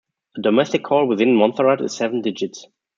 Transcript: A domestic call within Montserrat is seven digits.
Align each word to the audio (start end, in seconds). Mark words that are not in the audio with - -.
A 0.35 0.41
domestic 0.41 0.83
call 0.83 1.05
within 1.07 1.35
Montserrat 1.35 1.79
is 1.79 1.95
seven 1.95 2.21
digits. 2.23 2.65